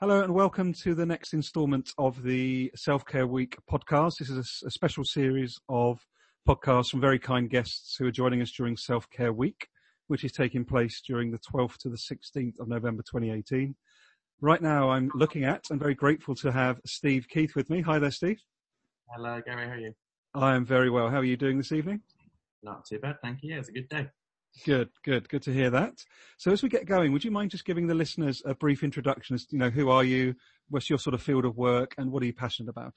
[0.00, 4.18] Hello and welcome to the next instalment of the Self Care Week podcast.
[4.20, 5.98] This is a, a, special series of
[6.48, 9.66] podcasts from very kind guests who are joining us during Self Care Week,
[10.06, 13.74] which is taking place during the 12th to the 16th of November 2018.
[14.40, 17.80] Right now I'm looking at and very grateful to have Steve Keith with me.
[17.80, 18.38] Hi there, Steve.
[19.16, 19.66] Hello, Garry.
[19.66, 19.92] How are you?
[20.32, 21.08] I am very well.
[21.10, 22.02] How are you doing this evening?
[22.62, 23.52] Not too bad, thank you.
[23.52, 24.06] Yeah, it's a good day.
[24.64, 26.04] Good, good, good to hear that.
[26.36, 29.34] So as we get going, would you mind just giving the listeners a brief introduction
[29.34, 30.34] as, you know, who are you?
[30.68, 32.94] What's your sort of field of work and what are you passionate about?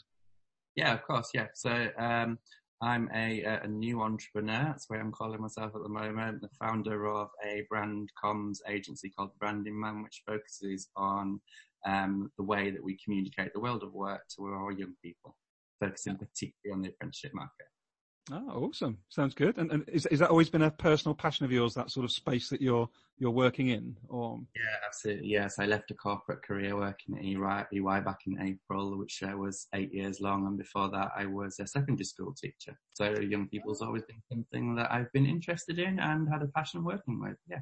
[0.76, 1.30] Yeah, of course.
[1.34, 1.48] Yeah.
[1.54, 2.40] So, um,
[2.82, 4.64] I'm a, a new entrepreneur.
[4.64, 6.42] That's where I'm calling myself at the moment.
[6.42, 11.40] The founder of a brand comms agency called Branding Man, which focuses on
[11.86, 15.38] um, the way that we communicate the world of work to our young people,
[15.80, 17.68] focusing particularly on the apprenticeship market.
[18.30, 19.00] Oh, awesome!
[19.10, 19.58] Sounds good.
[19.58, 21.74] And, and is is that always been a personal passion of yours?
[21.74, 25.30] That sort of space that you're you're working in, or yeah, absolutely.
[25.30, 29.36] Yes, I left a corporate career working at EY, EY back in April, which uh,
[29.36, 32.78] was eight years long, and before that, I was a secondary school teacher.
[32.94, 36.84] So young people's always been something that I've been interested in and had a passion
[36.84, 37.38] working with.
[37.50, 37.62] Yeah.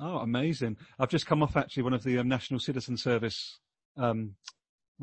[0.00, 0.78] Oh, amazing!
[0.98, 3.60] I've just come off actually one of the um, National Citizen Service
[3.96, 4.34] um,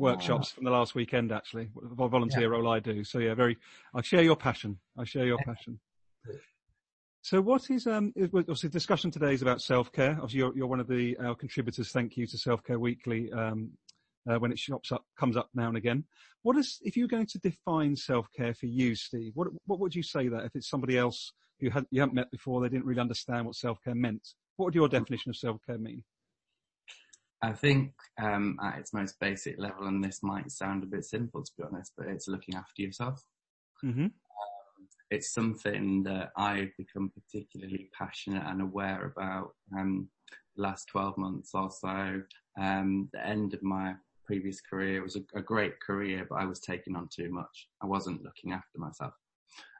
[0.00, 2.48] workshops from the last weekend, actually, volunteer yeah.
[2.48, 3.04] role I do.
[3.04, 3.56] So yeah, very,
[3.94, 4.78] I share your passion.
[4.98, 5.78] I share your passion.
[7.22, 10.12] So what is, um, obviously discussion today is about self-care.
[10.12, 11.92] Obviously you're, you're one of the, our contributors.
[11.92, 13.70] Thank you to Self-Care Weekly, um,
[14.28, 16.04] uh, when it shops up, comes up now and again.
[16.42, 20.02] What is, if you're going to define self-care for you, Steve, what, what would you
[20.02, 23.00] say that if it's somebody else who had, you haven't met before, they didn't really
[23.00, 24.26] understand what self-care meant?
[24.56, 26.02] What would your definition of self-care mean?
[27.42, 31.42] I think um, at its most basic level, and this might sound a bit simple
[31.42, 33.22] to be honest, but it's looking after yourself.
[33.84, 34.04] Mm-hmm.
[34.04, 34.10] Um,
[35.10, 40.08] it's something that I've become particularly passionate and aware about um,
[40.56, 42.22] the last 12 months or so.
[42.60, 43.94] Um, the end of my
[44.26, 47.68] previous career was a, a, great career, but I was taking on too much.
[47.82, 49.14] I wasn't looking after myself.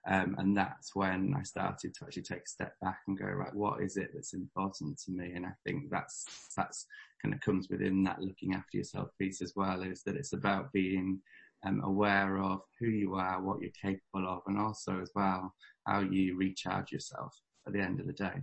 [0.07, 3.55] Um, and that's when I started to actually take a step back and go, right,
[3.55, 5.33] what is it that's important to me?
[5.35, 6.25] And I think that's,
[6.57, 6.87] that's
[7.23, 10.73] kind of comes within that looking after yourself piece as well is that it's about
[10.73, 11.21] being
[11.67, 15.53] um, aware of who you are, what you're capable of, and also as well
[15.87, 17.35] how you recharge yourself
[17.67, 18.43] at the end of the day.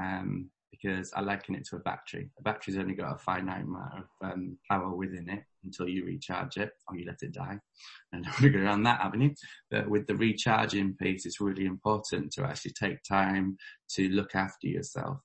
[0.00, 2.30] Um, because I liken it to a battery.
[2.38, 6.56] A battery's only got a finite amount of um, power within it until you recharge
[6.56, 7.58] it or you let it die.
[8.12, 9.34] And don't want to go down that avenue.
[9.70, 13.56] But with the recharging piece, it's really important to actually take time
[13.94, 15.18] to look after yourself.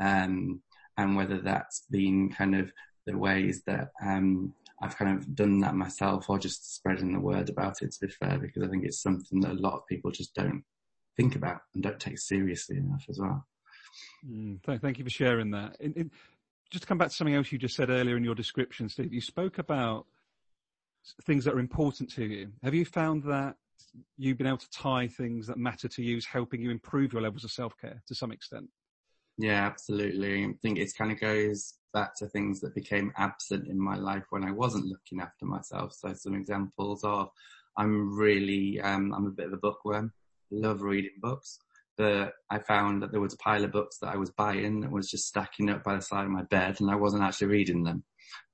[0.00, 0.62] Um,
[0.96, 2.72] and whether that's been kind of
[3.06, 7.48] the ways that um, I've kind of done that myself or just spreading the word
[7.48, 10.10] about it to be fair, because I think it's something that a lot of people
[10.10, 10.62] just don't
[11.16, 13.46] think about and don't take seriously enough as well.
[14.28, 15.76] Mm, thank you for sharing that.
[15.80, 16.10] In, in,
[16.70, 19.12] just to come back to something else you just said earlier in your description, Steve,
[19.12, 20.06] you spoke about
[21.24, 22.52] things that are important to you.
[22.62, 23.56] Have you found that
[24.16, 27.22] you've been able to tie things that matter to you as helping you improve your
[27.22, 28.68] levels of self-care to some extent?
[29.38, 30.44] Yeah, absolutely.
[30.44, 34.24] I think it kind of goes back to things that became absent in my life
[34.30, 35.94] when I wasn't looking after myself.
[35.94, 37.30] So some examples are
[37.76, 40.12] I'm really, um, I'm a bit of a bookworm.
[40.50, 41.60] Love reading books.
[42.00, 45.10] I found that there was a pile of books that I was buying that was
[45.10, 48.04] just stacking up by the side of my bed and I wasn't actually reading them.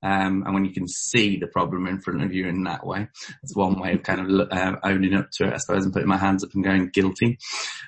[0.03, 3.07] Um, and when you can see the problem in front of you in that way,
[3.43, 6.07] it's one way of kind of uh, owning up to it, I suppose, and putting
[6.07, 7.37] my hands up and going guilty.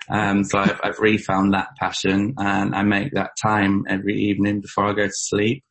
[0.10, 4.86] Um, so I've, I've refound that passion and I make that time every evening before
[4.86, 5.64] I go to sleep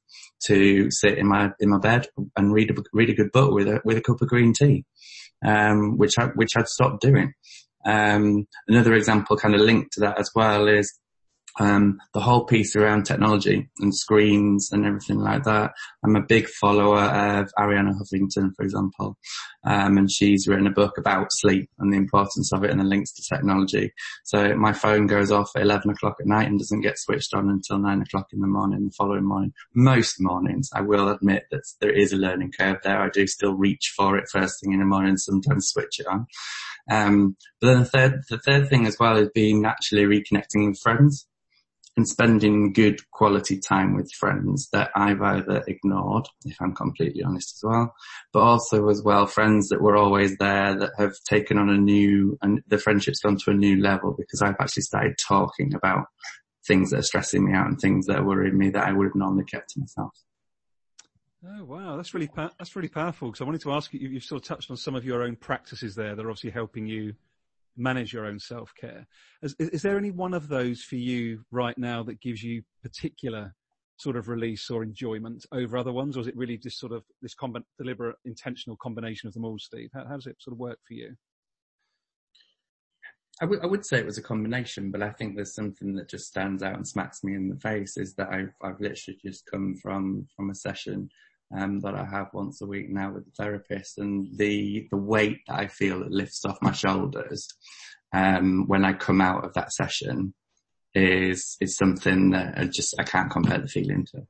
[0.47, 3.69] to sit in my, in my bed and read a, read a good book with
[3.69, 4.85] a, with a cup of green tea.
[5.45, 7.35] Um, which I, which I'd stopped doing.
[7.87, 10.93] Um, another example kind of linked to that as well is
[11.59, 15.73] um, the whole piece around technology and screens and everything like that.
[16.05, 19.17] I'm a big follower of Arianna Huffington, for example,
[19.65, 22.85] um, and she's written a book about sleep and the importance of it and the
[22.85, 23.93] links to technology.
[24.25, 27.49] So my phone goes off at 11 o'clock at night and doesn't get switched on
[27.49, 29.53] until 9 o'clock in the morning the following morning.
[29.75, 33.01] Most mornings, I will admit that there is a learning curve there.
[33.01, 36.27] I do still reach for it first thing in the morning, sometimes switch it on.
[36.91, 40.79] Um, but then the third, the third thing as well is being naturally reconnecting with
[40.81, 41.27] friends
[41.97, 47.57] and spending good quality time with friends that I've either ignored, if I'm completely honest
[47.57, 47.95] as well,
[48.33, 52.39] but also as well friends that were always there that have taken on a new,
[52.43, 56.07] and the friendship's gone to a new level because I've actually started talking about
[56.67, 59.07] things that are stressing me out and things that are worrying me that I would
[59.07, 60.13] have normally kept to myself.
[61.49, 63.29] Oh wow, that's really that's really powerful.
[63.29, 65.37] Because I wanted to ask you, you've sort of touched on some of your own
[65.37, 67.15] practices there that are obviously helping you
[67.77, 69.07] manage your own self care.
[69.43, 73.55] Is, is, there any one of those for you right now that gives you particular
[73.99, 77.03] sort of release or enjoyment over other ones, or is it really just sort of
[77.23, 79.91] this comb- deliberate, intentional combination of them all, Steve?
[79.95, 81.15] How, how does it sort of work for you?
[83.41, 86.09] I, w- I would say it was a combination, but I think there's something that
[86.09, 89.45] just stands out and smacks me in the face is that I've, I've literally just
[89.51, 91.11] come from, from a session
[91.55, 95.41] um, that I have once a week now with the therapist and the, the weight
[95.47, 97.49] that I feel that lifts off my shoulders,
[98.13, 100.35] um, when I come out of that session
[100.95, 104.27] is, is something that I just, I can't compare the feeling to.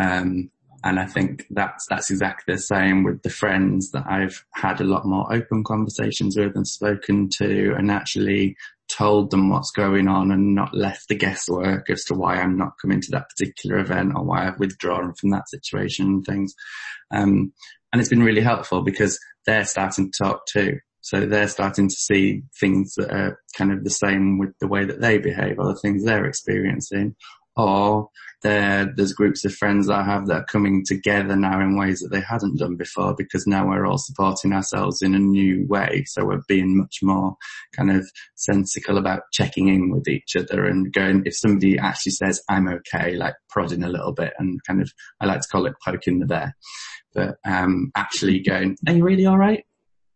[0.00, 0.50] Um,
[0.84, 4.84] and I think that's, that's exactly the same with the friends that I've had a
[4.84, 8.56] lot more open conversations with and spoken to and actually
[8.96, 12.78] told them what's going on and not left the guesswork as to why I'm not
[12.80, 16.54] coming to that particular event or why I've withdrawn from that situation and things.
[17.10, 17.52] Um,
[17.92, 20.78] and it's been really helpful because they're starting to talk too.
[21.02, 24.84] So they're starting to see things that are kind of the same with the way
[24.84, 27.14] that they behave or the things they're experiencing
[27.56, 28.10] or
[28.42, 32.10] there's groups of friends that I have that are coming together now in ways that
[32.10, 36.04] they hadn't done before because now we're all supporting ourselves in a new way.
[36.06, 37.36] So we're being much more
[37.74, 42.40] kind of sensical about checking in with each other and going, if somebody actually says,
[42.48, 45.74] I'm okay, like prodding a little bit and kind of, I like to call it
[45.84, 46.54] poking the bear,
[47.14, 49.64] but, um, actually going, are you really all right?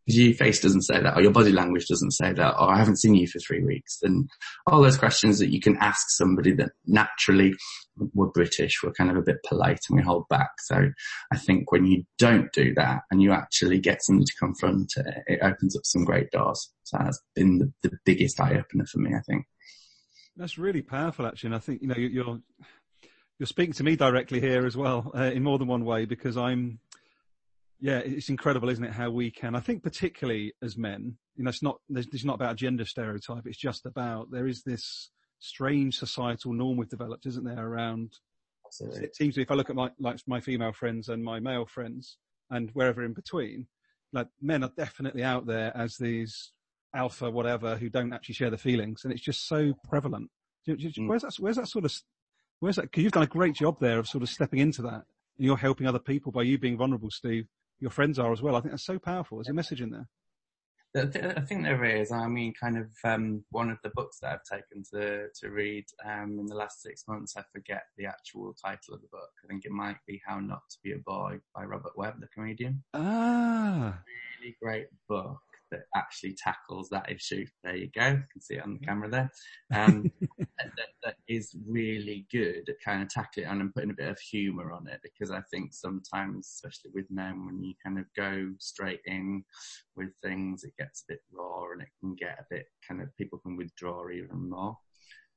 [0.06, 2.98] Your face doesn't say that or your body language doesn't say that or I haven't
[2.98, 4.28] seen you for three weeks and
[4.66, 7.54] all those questions that you can ask somebody that naturally
[8.14, 10.50] we're British, we're kind of a bit polite and we hold back.
[10.60, 10.90] So
[11.32, 15.14] I think when you don't do that and you actually get somebody to confront it,
[15.26, 16.72] it opens up some great doors.
[16.84, 19.44] So that's been the, the biggest eye opener for me, I think.
[20.36, 21.48] That's really powerful actually.
[21.48, 22.40] And I think, you know, you're,
[23.38, 26.36] you're speaking to me directly here as well, uh, in more than one way because
[26.36, 26.78] I'm,
[27.80, 28.92] yeah, it's incredible, isn't it?
[28.92, 32.52] How we can, I think, particularly as men, you know, it's not, it's not about
[32.52, 33.46] a gender stereotype.
[33.46, 37.66] It's just about there is this strange societal norm we've developed, isn't there?
[37.66, 38.12] Around,
[38.66, 39.04] Absolutely.
[39.04, 41.40] it seems to, me, if I look at my, like my female friends and my
[41.40, 42.18] male friends
[42.50, 43.66] and wherever in between,
[44.12, 46.52] like men are definitely out there as these
[46.94, 49.04] alpha whatever who don't actually share the feelings.
[49.04, 50.28] And it's just so prevalent.
[50.68, 51.08] Mm.
[51.08, 51.94] Where's that, where's that sort of,
[52.58, 52.92] where's that?
[52.92, 55.04] Cause you've done a great job there of sort of stepping into that
[55.38, 57.46] and you're helping other people by you being vulnerable, Steve
[57.80, 58.56] your friends are as well.
[58.56, 59.38] I think that's so powerful.
[59.38, 60.08] There's a message in there.
[60.96, 62.10] I think there is.
[62.10, 65.84] I mean, kind of um, one of the books that I've taken to to read
[66.04, 67.36] um, in the last six months.
[67.36, 69.30] I forget the actual title of the book.
[69.44, 72.26] I think it might be "How Not to Be a Boy" by Robert Webb, the
[72.34, 72.82] comedian.
[72.92, 74.00] Ah,
[74.40, 75.38] really great book
[75.70, 77.46] that actually tackles that issue.
[77.62, 78.08] There you go.
[78.08, 79.30] You can see it on the camera there.
[79.72, 84.08] Um, that, that is really good at kind of tackling it and putting a bit
[84.08, 88.04] of humour on it because I think sometimes, especially with men, when you kind of
[88.16, 89.44] go straight in
[89.96, 93.14] with things, it gets a bit raw and it can get a bit kind of
[93.16, 94.76] people can withdraw even more.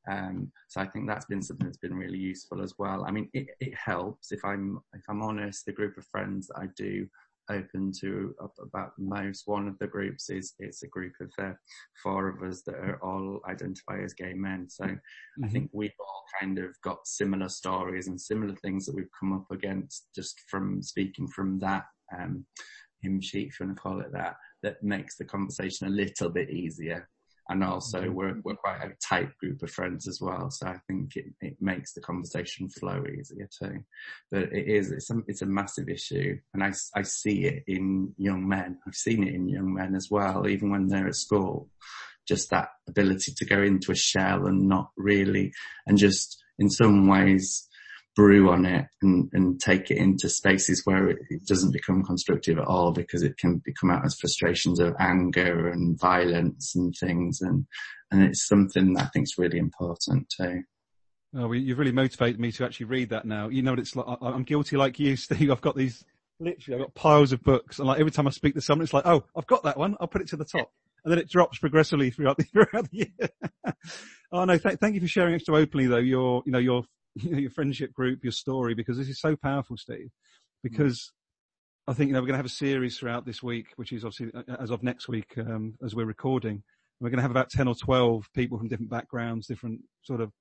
[0.10, 3.06] Um, so I think that's been something that's been really useful as well.
[3.06, 5.66] I mean, it, it helps if I'm if I'm honest.
[5.66, 7.08] The group of friends that I do
[7.50, 9.44] open to about most.
[9.46, 11.54] One of the groups is it's a group of uh,
[12.02, 14.70] four of us that are all identify as gay men.
[14.70, 15.46] So mm-hmm.
[15.46, 19.34] I think we've all kind of got similar stories and similar things that we've come
[19.34, 21.86] up against just from speaking from that
[22.18, 22.46] um,
[23.02, 26.30] hymn sheet, if you want to call it that, that makes the conversation a little
[26.30, 27.10] bit easier
[27.50, 28.14] and also mm-hmm.
[28.14, 30.50] we're we're quite a tight group of friends as well.
[30.50, 33.84] So I think it, it makes the conversation flow easier too.
[34.32, 38.14] But it is it's a, it's a massive issue, and I I see it in
[38.18, 38.80] young men.
[38.88, 41.70] I've seen it in young men as well, even when they're at school.
[42.26, 45.52] Just that ability to go into a shell and not really,
[45.86, 47.68] and just in some ways
[48.16, 52.58] brew on it and, and take it into spaces where it, it, doesn't become constructive
[52.58, 57.42] at all because it can become out as frustrations of anger and violence and things.
[57.42, 57.66] And,
[58.12, 60.64] and it's something that I think is really important too.
[61.36, 63.50] Oh, well, you've really motivated me to actually read that now.
[63.50, 64.06] You know what it's like?
[64.08, 65.50] I, I'm guilty like you, Steve.
[65.50, 66.06] I've got these,
[66.40, 68.94] literally, I've got piles of books and like every time I speak to someone, it's
[68.94, 69.96] like, oh, I've got that one.
[70.00, 70.72] I'll put it to the top.
[71.04, 73.30] And then it drops progressively throughout the, throughout the year.
[74.32, 75.98] oh no, th- thank you for sharing it so openly though.
[75.98, 76.84] Your, you know, your
[77.16, 80.10] you know, your friendship group, your story, because this is so powerful, Steve.
[80.62, 81.92] Because mm.
[81.92, 84.06] I think you know we're going to have a series throughout this week, which is
[84.06, 86.64] obviously uh, as of next week um, as we're recording.
[87.00, 90.32] We're going to have about ten or twelve people from different backgrounds, different sort of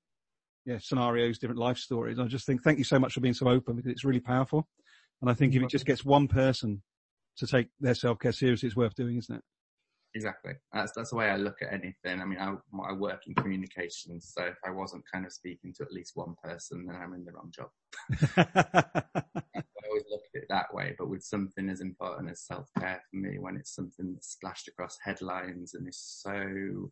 [0.65, 2.19] yeah scenarios, different life stories.
[2.19, 4.69] I just think thank you so much for being so open because it's really powerful.
[5.21, 6.83] And I think if it just gets one person
[7.39, 9.43] to take their self care seriously, it's worth doing, isn't it?
[10.15, 10.53] Exactly.
[10.75, 12.21] That's that's the way I look at anything.
[12.21, 12.55] I mean, I,
[12.87, 16.35] I work in communications, so if I wasn't kind of speaking to at least one
[16.43, 17.71] person, then I'm in the wrong job.
[18.37, 20.95] I always look at it that way.
[20.99, 24.69] But with something as important as self care for me, when it's something that's splashed
[24.69, 26.91] across headlines and is so,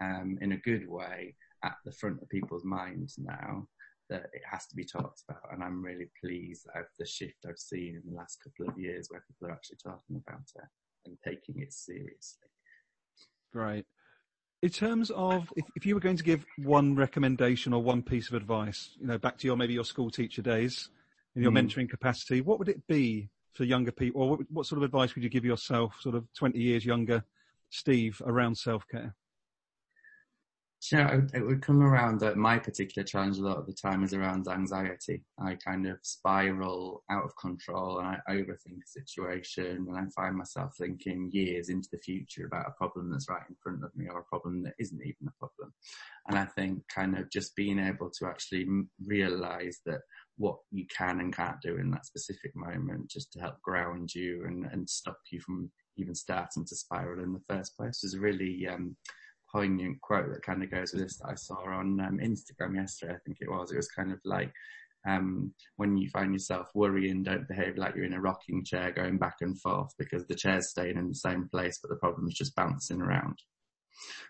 [0.00, 3.66] um, in a good way, at the front of people's minds now,
[4.08, 5.42] that it has to be talked about.
[5.52, 9.08] And I'm really pleased at the shift I've seen in the last couple of years
[9.10, 10.64] where people are actually talking about it
[11.06, 12.41] and taking it seriously.
[13.52, 13.84] Great.
[14.62, 18.28] In terms of if, if you were going to give one recommendation or one piece
[18.28, 20.88] of advice, you know, back to your maybe your school teacher days
[21.34, 21.58] in your mm.
[21.60, 25.14] mentoring capacity, what would it be for younger people, or what, what sort of advice
[25.14, 27.24] would you give yourself, sort of 20 years younger
[27.70, 29.14] Steve, around self care?
[30.90, 34.14] Yeah, it would come around that my particular challenge a lot of the time is
[34.14, 35.22] around anxiety.
[35.38, 40.36] I kind of spiral out of control and I overthink a situation and I find
[40.36, 44.08] myself thinking years into the future about a problem that's right in front of me
[44.08, 45.72] or a problem that isn't even a problem.
[46.26, 48.66] And I think kind of just being able to actually
[49.06, 50.00] realize that
[50.36, 54.46] what you can and can't do in that specific moment just to help ground you
[54.46, 58.66] and, and stop you from even starting to spiral in the first place is really,
[58.66, 58.96] um,
[59.52, 63.14] poignant quote that kind of goes with this that I saw on um, Instagram yesterday.
[63.14, 63.72] I think it was.
[63.72, 64.52] It was kind of like
[65.06, 69.18] um, when you find yourself worrying, don't behave like you're in a rocking chair going
[69.18, 72.34] back and forth because the chair's staying in the same place, but the problem is
[72.34, 73.38] just bouncing around.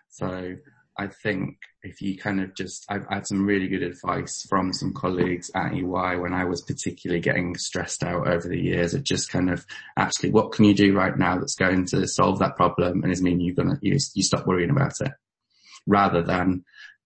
[0.09, 0.55] So
[0.97, 4.93] I think if you kind of just, I've had some really good advice from some
[4.93, 5.81] colleagues at EY
[6.17, 9.65] when I was particularly getting stressed out over the years of just kind of
[9.97, 13.21] actually what can you do right now that's going to solve that problem and is
[13.21, 15.11] mean you're gonna, you, you stop worrying about it?
[15.87, 16.63] Rather than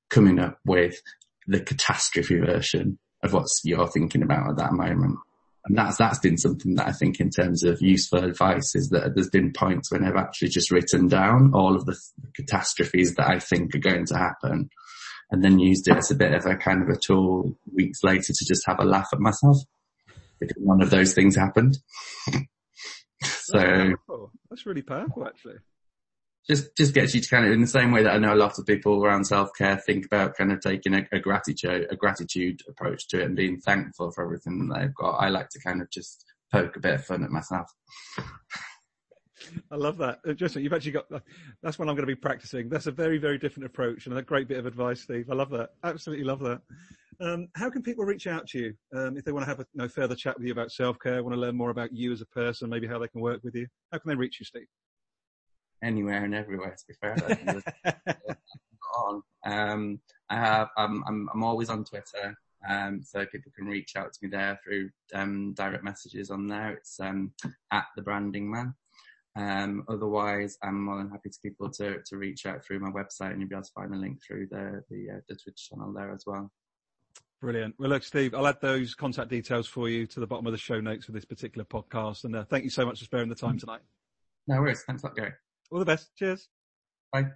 [0.10, 1.01] coming up with
[1.48, 5.17] the catastrophe version of what you're thinking about at that moment
[5.68, 9.14] and that's that's been something that I think in terms of useful advice is that
[9.14, 11.98] there's been points when I've actually just written down all of the
[12.36, 14.70] catastrophes that I think are going to happen,
[15.32, 18.34] and then used it as a bit of a kind of a tool weeks later
[18.34, 19.58] to just have a laugh at myself
[20.40, 21.78] because one of those things happened.
[23.24, 23.94] so
[24.50, 25.56] that's really powerful, actually
[26.48, 28.36] just just gets you to kind of in the same way that I know a
[28.36, 31.96] lot of people around self care think about kind of taking a, a, gratitude a
[31.96, 35.18] gratitude approach to it and being thankful for everything that they've got.
[35.18, 37.68] I like to kind of just poke a bit of fun at myself.
[39.72, 40.20] I love that.
[40.27, 41.06] Uh, Justin, you've actually got,
[41.62, 42.70] that's what I'm going to be practicing.
[42.70, 45.30] That's a very, very different approach and a great bit of advice, Steve.
[45.30, 45.70] I love that.
[45.84, 46.62] Absolutely love that.
[47.20, 49.66] Um, how can people reach out to you um, if they want to have a
[49.74, 52.22] you know, further chat with you about self-care, want to learn more about you as
[52.22, 53.68] a person, maybe how they can work with you?
[53.92, 54.68] How can they reach you, Steve?
[55.84, 56.76] Anywhere and everywhere.
[56.76, 57.16] To be fair,
[58.98, 59.24] on.
[59.46, 60.70] Um, I have.
[60.78, 61.30] I'm, I'm.
[61.34, 62.36] I'm always on Twitter.
[62.68, 66.72] Um, so people can reach out to me there through um, direct messages on there.
[66.72, 67.32] It's um,
[67.72, 68.74] at the branding man.
[69.36, 73.32] Um, otherwise, I'm more than happy to people to, to reach out through my website,
[73.32, 75.94] and you'll be able to find the link through the the, uh, the Twitch channel
[75.94, 76.52] there as well.
[77.40, 77.76] Brilliant.
[77.78, 80.58] Well, look, Steve, I'll add those contact details for you to the bottom of the
[80.58, 82.24] show notes for this particular podcast.
[82.24, 83.82] And uh, thank you so much for sparing the time tonight.
[84.48, 84.82] No worries.
[84.82, 85.34] Thanks a lot, Garry.
[85.72, 86.14] All the best.
[86.16, 86.50] Cheers.
[87.12, 87.32] Bye.